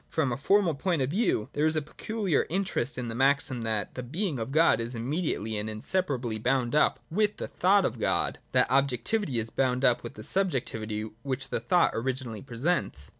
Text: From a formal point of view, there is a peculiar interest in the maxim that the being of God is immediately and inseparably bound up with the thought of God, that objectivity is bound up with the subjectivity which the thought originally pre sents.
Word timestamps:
From 0.09 0.31
a 0.31 0.35
formal 0.35 0.73
point 0.73 1.03
of 1.03 1.11
view, 1.11 1.49
there 1.53 1.67
is 1.67 1.75
a 1.75 1.81
peculiar 1.83 2.47
interest 2.49 2.97
in 2.97 3.07
the 3.07 3.13
maxim 3.13 3.61
that 3.61 3.93
the 3.93 4.01
being 4.01 4.39
of 4.39 4.51
God 4.51 4.79
is 4.81 4.95
immediately 4.95 5.59
and 5.59 5.69
inseparably 5.69 6.39
bound 6.39 6.73
up 6.73 6.99
with 7.11 7.37
the 7.37 7.47
thought 7.47 7.85
of 7.85 7.99
God, 7.99 8.39
that 8.51 8.71
objectivity 8.71 9.37
is 9.37 9.51
bound 9.51 9.85
up 9.85 10.01
with 10.01 10.15
the 10.15 10.23
subjectivity 10.23 11.03
which 11.21 11.49
the 11.49 11.59
thought 11.59 11.91
originally 11.93 12.41
pre 12.41 12.57
sents. 12.57 13.09